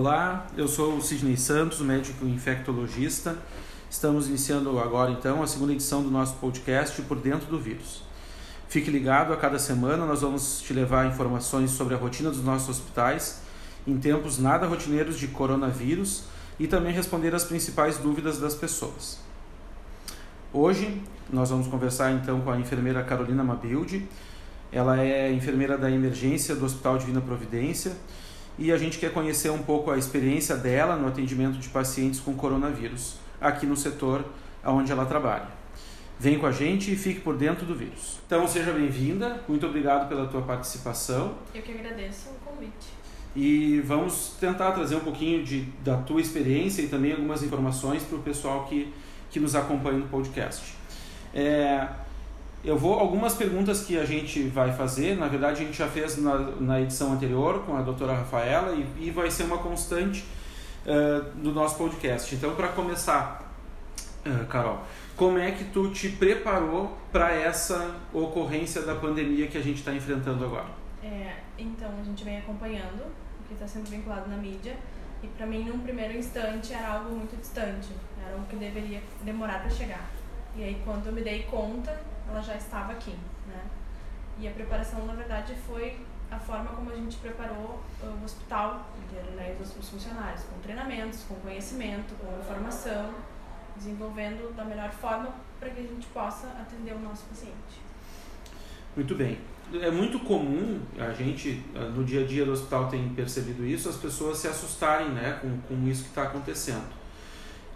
Olá, 0.00 0.46
eu 0.56 0.68
sou 0.68 0.96
o 0.96 1.02
Sidney 1.02 1.36
Santos, 1.36 1.80
médico 1.80 2.24
infectologista. 2.24 3.36
Estamos 3.90 4.28
iniciando 4.28 4.78
agora 4.78 5.10
então 5.10 5.42
a 5.42 5.46
segunda 5.48 5.72
edição 5.72 6.04
do 6.04 6.08
nosso 6.08 6.36
podcast 6.36 7.02
Por 7.02 7.18
Dentro 7.18 7.48
do 7.48 7.58
Vírus. 7.58 8.04
Fique 8.68 8.92
ligado, 8.92 9.32
a 9.32 9.36
cada 9.36 9.58
semana 9.58 10.06
nós 10.06 10.20
vamos 10.20 10.60
te 10.60 10.72
levar 10.72 11.08
informações 11.08 11.72
sobre 11.72 11.94
a 11.94 11.96
rotina 11.96 12.30
dos 12.30 12.44
nossos 12.44 12.68
hospitais 12.68 13.40
em 13.88 13.98
tempos 13.98 14.38
nada 14.38 14.68
rotineiros 14.68 15.18
de 15.18 15.26
coronavírus 15.26 16.26
e 16.60 16.68
também 16.68 16.92
responder 16.92 17.34
as 17.34 17.42
principais 17.42 17.98
dúvidas 17.98 18.38
das 18.38 18.54
pessoas. 18.54 19.18
Hoje 20.52 21.02
nós 21.28 21.50
vamos 21.50 21.66
conversar 21.66 22.12
então 22.12 22.40
com 22.42 22.52
a 22.52 22.60
enfermeira 22.60 23.02
Carolina 23.02 23.42
Mabilde. 23.42 24.08
Ela 24.70 25.00
é 25.02 25.32
enfermeira 25.32 25.76
da 25.76 25.90
emergência 25.90 26.54
do 26.54 26.64
Hospital 26.64 26.98
Divina 26.98 27.20
Providência 27.20 27.96
e 28.58 28.72
a 28.72 28.76
gente 28.76 28.98
quer 28.98 29.12
conhecer 29.12 29.50
um 29.50 29.62
pouco 29.62 29.90
a 29.90 29.96
experiência 29.96 30.56
dela 30.56 30.96
no 30.96 31.06
atendimento 31.06 31.58
de 31.58 31.68
pacientes 31.68 32.18
com 32.18 32.34
coronavírus 32.34 33.16
aqui 33.40 33.64
no 33.64 33.76
setor 33.76 34.24
onde 34.64 34.90
ela 34.90 35.06
trabalha. 35.06 35.46
Vem 36.18 36.38
com 36.38 36.46
a 36.46 36.52
gente 36.52 36.92
e 36.92 36.96
fique 36.96 37.20
por 37.20 37.36
dentro 37.36 37.64
do 37.64 37.74
vírus. 37.74 38.18
Então 38.26 38.46
seja 38.48 38.72
bem-vinda, 38.72 39.40
muito 39.46 39.64
obrigado 39.64 40.08
pela 40.08 40.26
tua 40.26 40.42
participação. 40.42 41.36
Eu 41.54 41.62
que 41.62 41.70
agradeço 41.70 42.30
o 42.30 42.34
convite. 42.44 42.88
E 43.36 43.80
vamos 43.82 44.36
tentar 44.40 44.72
trazer 44.72 44.96
um 44.96 45.00
pouquinho 45.00 45.44
de, 45.44 45.60
da 45.84 45.96
tua 45.98 46.20
experiência 46.20 46.82
e 46.82 46.88
também 46.88 47.12
algumas 47.12 47.44
informações 47.44 48.02
para 48.02 48.18
o 48.18 48.22
pessoal 48.22 48.64
que, 48.64 48.92
que 49.30 49.38
nos 49.38 49.54
acompanha 49.54 49.98
no 49.98 50.08
podcast. 50.08 50.74
É, 51.32 51.86
eu 52.64 52.76
vou 52.76 52.98
algumas 52.98 53.34
perguntas 53.34 53.84
que 53.84 53.98
a 53.98 54.04
gente 54.04 54.42
vai 54.48 54.72
fazer, 54.72 55.16
na 55.16 55.28
verdade 55.28 55.62
a 55.62 55.64
gente 55.64 55.78
já 55.78 55.86
fez 55.86 56.16
na, 56.18 56.38
na 56.38 56.80
edição 56.80 57.12
anterior 57.12 57.64
com 57.64 57.76
a 57.76 57.82
doutora 57.82 58.14
Rafaela 58.14 58.74
e, 58.74 59.06
e 59.06 59.10
vai 59.10 59.30
ser 59.30 59.44
uma 59.44 59.58
constante 59.58 60.24
uh, 60.84 61.22
do 61.36 61.52
nosso 61.52 61.76
podcast. 61.76 62.34
Então, 62.34 62.54
para 62.54 62.68
começar, 62.68 63.52
uh, 64.26 64.46
Carol, 64.46 64.80
como 65.16 65.38
é 65.38 65.52
que 65.52 65.64
tu 65.64 65.90
te 65.90 66.08
preparou 66.08 66.96
para 67.12 67.32
essa 67.32 67.96
ocorrência 68.12 68.82
da 68.82 68.94
pandemia 68.94 69.46
que 69.46 69.58
a 69.58 69.62
gente 69.62 69.78
está 69.78 69.92
enfrentando 69.92 70.44
agora? 70.44 70.68
É, 71.02 71.36
então, 71.56 71.90
a 72.00 72.04
gente 72.04 72.24
vem 72.24 72.38
acompanhando, 72.38 73.02
o 73.40 73.48
que 73.48 73.54
está 73.54 73.66
sendo 73.66 73.88
vinculado 73.88 74.28
na 74.28 74.36
mídia, 74.36 74.76
e 75.22 75.28
para 75.28 75.46
mim, 75.46 75.64
num 75.64 75.78
primeiro 75.80 76.16
instante, 76.16 76.72
era 76.72 76.88
algo 76.94 77.14
muito 77.14 77.36
distante, 77.40 77.88
era 78.22 78.34
algo 78.34 78.46
que 78.46 78.56
deveria 78.56 79.02
demorar 79.22 79.60
para 79.60 79.70
chegar. 79.70 80.08
E 80.56 80.62
aí, 80.62 80.80
quando 80.84 81.06
eu 81.06 81.12
me 81.12 81.22
dei 81.22 81.44
conta, 81.44 82.00
ela 82.28 82.40
já 82.40 82.56
estava 82.56 82.92
aqui, 82.92 83.16
né? 83.46 83.64
E 84.38 84.46
a 84.46 84.50
preparação, 84.52 85.04
na 85.06 85.14
verdade, 85.14 85.54
foi 85.66 85.98
a 86.30 86.38
forma 86.38 86.70
como 86.70 86.90
a 86.90 86.94
gente 86.94 87.16
preparou 87.16 87.82
o 88.02 88.24
hospital 88.24 88.86
inteiro, 89.02 89.30
né? 89.32 89.56
Os, 89.60 89.76
os 89.76 89.88
funcionários, 89.88 90.44
com 90.44 90.58
treinamentos, 90.60 91.24
com 91.24 91.34
conhecimento, 91.36 92.14
com 92.20 92.38
informação, 92.38 93.14
desenvolvendo 93.76 94.54
da 94.54 94.64
melhor 94.64 94.90
forma 94.90 95.32
para 95.58 95.70
que 95.70 95.80
a 95.80 95.82
gente 95.82 96.06
possa 96.08 96.46
atender 96.48 96.92
o 96.92 97.00
nosso 97.00 97.24
paciente. 97.24 97.88
Muito 98.94 99.14
bem. 99.14 99.38
É 99.80 99.90
muito 99.90 100.18
comum 100.20 100.80
a 100.98 101.12
gente, 101.12 101.62
no 101.94 102.02
dia 102.02 102.22
a 102.22 102.26
dia 102.26 102.44
do 102.44 102.52
hospital, 102.52 102.88
tem 102.88 103.08
percebido 103.10 103.64
isso, 103.66 103.88
as 103.88 103.96
pessoas 103.96 104.38
se 104.38 104.48
assustarem 104.48 105.10
né, 105.10 105.38
com, 105.42 105.58
com 105.62 105.86
isso 105.86 106.04
que 106.04 106.08
está 106.08 106.22
acontecendo. 106.22 106.86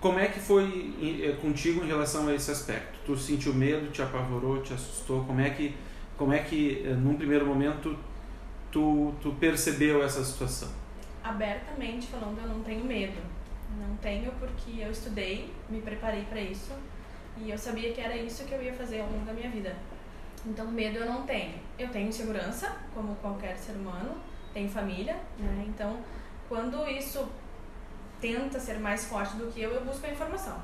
Como 0.02 0.18
é 0.18 0.26
que 0.26 0.40
foi 0.40 0.92
eh, 1.00 1.36
contigo 1.40 1.84
em 1.84 1.86
relação 1.86 2.26
a 2.26 2.34
esse 2.34 2.50
aspecto? 2.50 2.98
Tu 3.06 3.16
sentiu 3.16 3.54
medo, 3.54 3.92
te 3.92 4.02
apavorou, 4.02 4.60
te 4.60 4.74
assustou? 4.74 5.24
Como 5.24 5.40
é 5.40 5.50
que, 5.50 5.76
como 6.18 6.32
é 6.32 6.40
que 6.40 6.82
eh, 6.84 6.92
num 6.92 7.14
primeiro 7.14 7.46
momento, 7.46 7.96
tu, 8.72 9.14
tu 9.22 9.30
percebeu 9.38 10.02
essa 10.02 10.24
situação? 10.24 10.68
Abertamente 11.22 12.08
falando, 12.08 12.36
eu 12.40 12.48
não 12.48 12.64
tenho 12.64 12.84
medo. 12.84 13.20
Não 13.78 13.96
tenho 13.98 14.32
porque 14.32 14.80
eu 14.80 14.90
estudei, 14.90 15.48
me 15.70 15.80
preparei 15.80 16.24
para 16.24 16.40
isso 16.40 16.72
e 17.36 17.52
eu 17.52 17.56
sabia 17.56 17.92
que 17.92 18.00
era 18.00 18.16
isso 18.16 18.44
que 18.44 18.52
eu 18.54 18.60
ia 18.60 18.72
fazer 18.72 19.02
ao 19.02 19.06
longo 19.06 19.24
da 19.24 19.32
minha 19.32 19.50
vida. 19.50 19.76
Então, 20.44 20.66
medo 20.66 20.98
eu 20.98 21.06
não 21.06 21.22
tenho. 21.22 21.54
Eu 21.78 21.88
tenho 21.90 22.12
segurança, 22.12 22.76
como 22.92 23.14
qualquer 23.14 23.56
ser 23.56 23.74
humano, 23.76 24.16
tenho 24.52 24.68
família, 24.68 25.14
né? 25.38 25.64
Então, 25.68 26.00
quando 26.48 26.88
isso 26.88 27.24
tenta 28.22 28.60
ser 28.60 28.78
mais 28.78 29.04
forte 29.04 29.36
do 29.36 29.52
que 29.52 29.60
eu, 29.60 29.70
eu 29.72 29.84
busco 29.84 30.06
a 30.06 30.10
informação. 30.10 30.56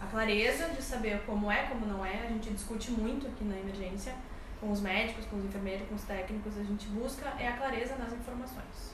A 0.00 0.06
clareza 0.06 0.68
de 0.68 0.82
saber 0.82 1.22
como 1.24 1.50
é, 1.50 1.62
como 1.62 1.86
não 1.86 2.04
é, 2.04 2.26
a 2.26 2.28
gente 2.28 2.50
discute 2.50 2.90
muito 2.90 3.26
aqui 3.26 3.44
na 3.44 3.56
emergência, 3.56 4.12
com 4.60 4.70
os 4.72 4.80
médicos, 4.80 5.24
com 5.26 5.36
os 5.38 5.44
enfermeiros, 5.44 5.86
com 5.88 5.94
os 5.94 6.02
técnicos, 6.02 6.58
a 6.58 6.64
gente 6.64 6.86
busca 6.88 7.32
é 7.38 7.48
a 7.48 7.52
clareza 7.52 7.94
nas 7.96 8.12
informações. 8.12 8.92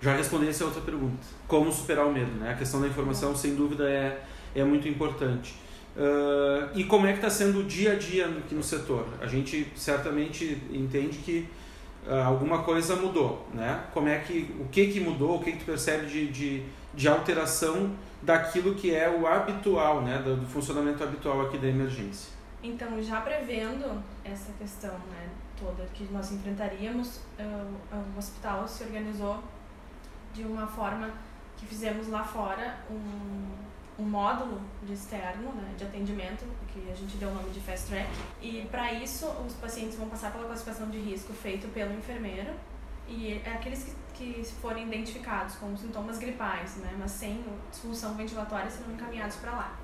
Já 0.00 0.14
respondi 0.14 0.48
essa 0.48 0.64
outra 0.64 0.82
pergunta. 0.82 1.26
Como 1.48 1.72
superar 1.72 2.06
o 2.06 2.12
medo, 2.12 2.32
né? 2.32 2.52
A 2.52 2.54
questão 2.54 2.80
da 2.80 2.86
informação, 2.86 3.30
Bom. 3.30 3.36
sem 3.36 3.54
dúvida, 3.54 3.88
é, 3.88 4.22
é 4.54 4.62
muito 4.62 4.86
importante. 4.86 5.54
Uh, 5.96 6.68
e 6.74 6.84
como 6.84 7.06
é 7.06 7.12
que 7.12 7.18
está 7.18 7.30
sendo 7.30 7.60
o 7.60 7.64
dia 7.64 7.92
a 7.92 7.94
dia 7.94 8.26
aqui 8.26 8.54
no 8.54 8.62
setor? 8.62 9.06
A 9.20 9.26
gente 9.26 9.66
certamente 9.74 10.60
entende 10.70 11.16
que 11.18 11.48
uh, 12.06 12.22
alguma 12.26 12.62
coisa 12.62 12.94
mudou, 12.96 13.48
né? 13.54 13.84
Como 13.94 14.06
é 14.06 14.18
que, 14.18 14.54
o 14.60 14.68
que 14.68 14.88
que 14.88 15.00
mudou, 15.00 15.36
o 15.36 15.42
que 15.42 15.52
que 15.52 15.58
tu 15.58 15.64
percebe 15.64 16.06
de, 16.06 16.26
de 16.28 16.62
de 16.96 17.06
alteração 17.06 17.94
daquilo 18.22 18.74
que 18.74 18.94
é 18.94 19.08
o 19.08 19.26
habitual, 19.26 20.00
né, 20.00 20.18
do, 20.18 20.36
do 20.36 20.46
funcionamento 20.46 21.04
habitual 21.04 21.42
aqui 21.42 21.58
da 21.58 21.68
emergência. 21.68 22.34
Então, 22.62 23.00
já 23.00 23.20
prevendo 23.20 24.02
essa 24.24 24.50
questão 24.58 24.92
né, 25.10 25.28
toda 25.60 25.86
que 25.94 26.04
nós 26.12 26.32
enfrentaríamos, 26.32 27.20
o 28.14 28.18
hospital 28.18 28.66
se 28.66 28.82
organizou 28.82 29.42
de 30.32 30.42
uma 30.42 30.66
forma 30.66 31.10
que 31.56 31.66
fizemos 31.66 32.08
lá 32.08 32.24
fora 32.24 32.78
um, 32.90 34.02
um 34.02 34.04
módulo 34.04 34.60
de 34.82 34.92
externo, 34.92 35.52
né, 35.52 35.74
de 35.76 35.84
atendimento, 35.84 36.44
que 36.68 36.90
a 36.90 36.94
gente 36.94 37.16
deu 37.16 37.28
o 37.28 37.34
nome 37.34 37.50
de 37.50 37.60
Fast 37.60 37.88
Track. 37.88 38.10
E 38.42 38.66
para 38.70 38.92
isso, 38.92 39.26
os 39.46 39.54
pacientes 39.54 39.96
vão 39.96 40.08
passar 40.08 40.32
pela 40.32 40.44
classificação 40.44 40.90
de 40.90 40.98
risco 40.98 41.32
feito 41.32 41.68
pelo 41.72 41.94
enfermeiro. 41.94 42.52
E 43.08 43.40
é 43.44 43.52
aqueles 43.52 43.84
que 43.84 44.06
que 44.16 44.42
forem 44.60 44.86
identificados 44.86 45.56
com 45.56 45.76
sintomas 45.76 46.18
gripais, 46.18 46.76
né, 46.76 46.94
mas 46.98 47.10
sem 47.10 47.44
disfunção 47.70 48.14
ventilatória, 48.14 48.70
serão 48.70 48.92
encaminhados 48.92 49.36
para 49.36 49.52
lá. 49.52 49.76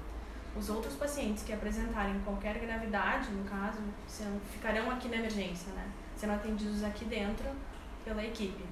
Os 0.57 0.69
outros 0.69 0.95
pacientes 0.95 1.43
que 1.43 1.53
apresentarem 1.53 2.19
qualquer 2.21 2.59
gravidade, 2.59 3.31
no 3.31 3.45
caso, 3.45 3.79
serão, 4.07 4.41
ficarão 4.51 4.91
aqui 4.91 5.09
na 5.09 5.17
emergência, 5.17 5.73
né, 5.73 5.87
serão 6.17 6.35
atendidos 6.35 6.83
aqui 6.83 7.05
dentro 7.05 7.47
pela 8.05 8.25
equipe. 8.25 8.65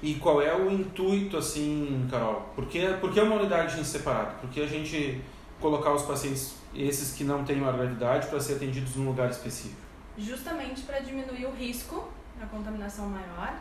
E 0.00 0.14
qual 0.14 0.40
é 0.40 0.54
o 0.56 0.70
intuito, 0.70 1.36
assim, 1.36 2.06
Carol? 2.08 2.42
Por 2.54 2.66
que, 2.66 2.86
por 3.00 3.12
que 3.12 3.20
uma 3.20 3.34
unidade 3.34 3.80
em 3.80 3.84
separado? 3.84 4.40
Por 4.40 4.48
que 4.48 4.60
a 4.60 4.66
gente 4.66 5.20
colocar 5.60 5.92
os 5.92 6.02
pacientes, 6.02 6.54
esses 6.72 7.16
que 7.16 7.24
não 7.24 7.44
têm 7.44 7.56
maior 7.56 7.76
gravidade, 7.76 8.28
para 8.28 8.38
ser 8.38 8.54
atendidos 8.54 8.94
num 8.94 9.06
lugar 9.06 9.28
específico? 9.28 9.80
Justamente 10.16 10.82
para 10.82 11.00
diminuir 11.00 11.46
o 11.46 11.50
risco 11.50 12.08
da 12.38 12.46
contaminação 12.46 13.08
maior 13.08 13.58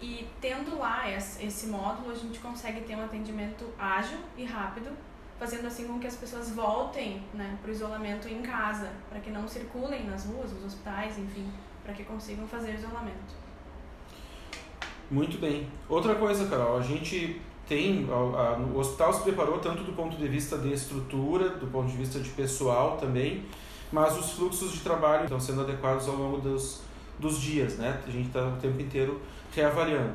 e 0.00 0.28
tendo 0.40 0.78
lá 0.78 1.10
esse 1.10 1.66
módulo, 1.66 2.12
a 2.12 2.14
gente 2.14 2.38
consegue 2.38 2.82
ter 2.82 2.96
um 2.96 3.04
atendimento 3.04 3.64
ágil 3.78 4.18
e 4.36 4.44
rápido, 4.44 4.90
fazendo 5.38 5.66
assim 5.66 5.86
com 5.88 5.98
que 5.98 6.06
as 6.06 6.16
pessoas 6.16 6.50
voltem 6.50 7.22
né, 7.34 7.58
para 7.60 7.70
o 7.70 7.72
isolamento 7.72 8.28
em 8.28 8.40
casa, 8.40 8.90
para 9.08 9.18
que 9.18 9.30
não 9.30 9.48
circulem 9.48 10.04
nas 10.04 10.24
ruas, 10.26 10.52
nos 10.52 10.66
hospitais, 10.66 11.18
enfim, 11.18 11.50
para 11.82 11.92
que 11.94 12.04
consigam 12.04 12.46
fazer 12.46 12.74
isolamento. 12.74 13.34
Muito 15.10 15.38
bem. 15.38 15.68
Outra 15.88 16.14
coisa, 16.14 16.46
Carol, 16.46 16.78
a 16.78 16.82
gente 16.82 17.40
tem, 17.66 18.08
a, 18.10 18.14
a, 18.14 18.56
o 18.56 18.78
hospital 18.78 19.12
se 19.12 19.22
preparou 19.22 19.58
tanto 19.58 19.82
do 19.82 19.92
ponto 19.92 20.16
de 20.16 20.28
vista 20.28 20.56
de 20.58 20.72
estrutura, 20.72 21.50
do 21.50 21.66
ponto 21.66 21.90
de 21.90 21.96
vista 21.96 22.20
de 22.20 22.28
pessoal 22.30 22.98
também, 22.98 23.44
mas 23.90 24.16
os 24.16 24.32
fluxos 24.32 24.72
de 24.72 24.80
trabalho 24.80 25.24
estão 25.24 25.40
sendo 25.40 25.62
adequados 25.62 26.06
ao 26.06 26.14
longo 26.14 26.38
dos, 26.38 26.82
dos 27.18 27.40
dias, 27.40 27.76
né? 27.76 28.00
A 28.06 28.10
gente 28.10 28.28
está 28.28 28.46
o 28.46 28.56
tempo 28.56 28.80
inteiro 28.80 29.20
reavaliando. 29.54 30.14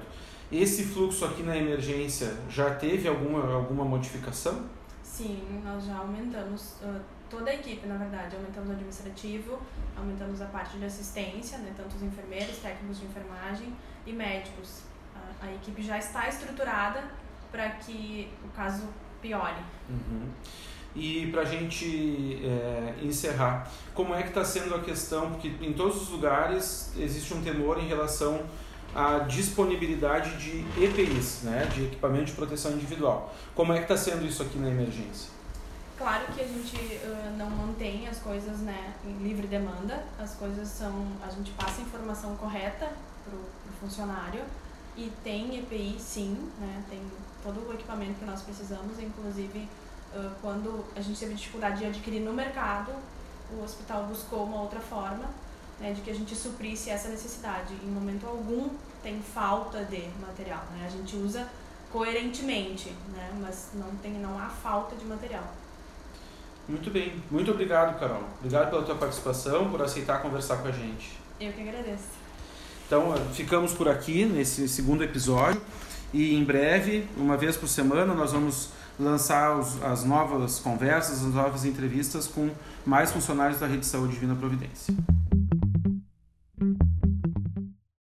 Esse 0.52 0.84
fluxo 0.84 1.26
aqui 1.26 1.42
na 1.44 1.58
emergência 1.58 2.38
já 2.50 2.76
teve 2.76 3.08
alguma, 3.08 3.54
alguma 3.54 3.84
modificação? 3.84 4.66
Sim, 5.02 5.62
nós 5.64 5.86
já 5.86 5.98
aumentamos 5.98 6.76
uh, 6.82 7.02
toda 7.30 7.50
a 7.50 7.56
equipe, 7.56 7.88
na 7.88 7.98
verdade. 7.98 8.36
Aumentamos 8.36 8.70
o 8.70 8.74
administrativo, 8.74 9.60
aumentamos 9.98 10.42
a 10.42 10.46
parte 10.46 10.78
de 10.78 10.86
assistência, 10.86 11.58
né, 11.58 11.74
tanto 11.76 11.96
os 11.96 12.04
enfermeiros, 12.04 12.58
técnicos 12.58 13.00
de 13.00 13.06
enfermagem 13.06 13.74
e 14.06 14.14
médicos. 14.14 14.84
A, 15.16 15.48
a 15.48 15.54
equipe 15.54 15.82
já 15.82 15.98
está 15.98 16.28
estruturada 16.28 17.04
para 17.52 17.70
que 17.72 18.30
o 18.44 18.50
caso 18.50 18.88
piore. 19.22 19.62
Uhum. 19.90 20.30
E 20.96 21.28
para 21.32 21.42
a 21.42 21.46
gente 21.46 22.40
é, 22.44 22.94
encerrar, 23.04 23.72
como 23.96 24.14
é 24.14 24.22
que 24.22 24.30
está 24.30 24.46
sendo 24.46 24.76
a 24.76 24.80
questão? 24.80 25.32
Porque 25.32 25.52
em 25.62 25.74
todos 25.74 26.02
os 26.04 26.10
lugares 26.10 26.92
existe 26.98 27.34
um 27.34 27.42
temor 27.42 27.80
em 27.80 27.88
relação 27.88 28.42
à 28.94 29.20
disponibilidade 29.20 30.38
de 30.38 30.84
EPIs, 30.84 31.42
né, 31.42 31.68
de 31.74 31.86
equipamento 31.86 32.26
de 32.26 32.32
proteção 32.34 32.74
individual. 32.74 33.34
Como 33.56 33.74
é 33.74 33.78
que 33.78 33.84
está 33.84 33.98
sendo 33.98 34.24
isso 34.26 34.44
aqui 34.44 34.60
na 34.60 34.70
emergência? 34.70 35.32
Claro 35.98 36.26
que 36.34 36.42
a 36.42 36.48
gente 36.48 36.76
uh, 36.76 37.38
não 37.38 37.50
mantém 37.50 38.08
as 38.08 38.20
coisas 38.20 38.60
né, 38.60 38.94
em 39.06 39.24
livre 39.24 39.48
demanda, 39.48 40.04
as 40.20 40.36
coisas 40.36 40.68
são. 40.68 41.08
a 41.26 41.32
gente 41.32 41.52
passa 41.52 41.82
a 41.82 41.86
informação 41.86 42.36
correta 42.36 42.92
para 43.26 43.36
o 43.36 43.80
funcionário 43.80 44.42
e 44.96 45.12
tem 45.24 45.58
EPI 45.58 45.96
sim, 46.00 46.52
né? 46.60 46.84
Tem 46.90 47.00
todo 47.44 47.68
o 47.68 47.74
equipamento 47.74 48.20
que 48.20 48.26
nós 48.26 48.42
precisamos, 48.42 49.00
inclusive 49.00 49.68
quando 50.42 50.86
a 50.96 51.02
gente 51.02 51.20
teve 51.20 51.34
dificuldade 51.34 51.80
de 51.80 51.86
adquirir 51.86 52.22
no 52.22 52.34
mercado, 52.34 52.92
o 53.52 53.64
hospital 53.64 54.04
buscou 54.04 54.44
uma 54.44 54.62
outra 54.62 54.80
forma 54.80 55.30
né, 55.80 55.92
de 55.94 56.02
que 56.02 56.10
a 56.10 56.14
gente 56.14 56.36
suprisse 56.36 56.90
essa 56.90 57.10
necessidade. 57.10 57.74
Em 57.84 57.88
momento 57.88 58.26
algum 58.26 58.70
tem 59.02 59.22
falta 59.22 59.84
de 59.84 60.08
material, 60.22 60.64
né? 60.72 60.86
A 60.88 60.90
gente 60.90 61.16
usa 61.16 61.48
coerentemente, 61.92 62.90
né? 63.14 63.32
Mas 63.40 63.70
não 63.74 63.96
tem 63.98 64.14
não 64.14 64.40
há 64.40 64.48
falta 64.48 64.96
de 64.96 65.06
material. 65.06 65.44
Muito 66.68 66.90
bem, 66.90 67.22
muito 67.30 67.52
obrigado, 67.52 68.00
Carol. 68.00 68.24
Obrigado 68.40 68.70
pela 68.70 68.84
tua 68.84 68.96
participação, 68.96 69.70
por 69.70 69.82
aceitar 69.82 70.22
conversar 70.22 70.58
com 70.58 70.70
a 70.70 70.72
gente. 70.72 71.20
Eu 71.40 71.52
que 71.52 71.62
agradeço. 71.62 72.24
Então, 72.88 73.14
ficamos 73.34 73.74
por 73.74 73.90
aqui 73.90 74.24
nesse 74.24 74.70
segundo 74.70 75.04
episódio 75.04 75.62
e 76.14 76.36
em 76.36 76.44
breve, 76.44 77.06
uma 77.18 77.36
vez 77.36 77.58
por 77.58 77.68
semana, 77.68 78.14
nós 78.14 78.32
vamos 78.32 78.70
lançar 79.00 79.58
os, 79.58 79.82
as 79.82 80.04
novas 80.04 80.60
conversas, 80.60 81.26
as 81.26 81.34
novas 81.34 81.66
entrevistas 81.66 82.28
com 82.28 82.52
mais 82.86 83.12
funcionários 83.12 83.60
da 83.60 83.66
Rede 83.66 83.86
Saúde 83.86 84.14
Divina 84.14 84.36
Providência. 84.36 84.94